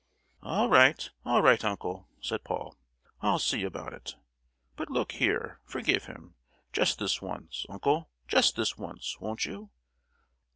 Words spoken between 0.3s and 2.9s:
"All right, all right, uncle," said Paul;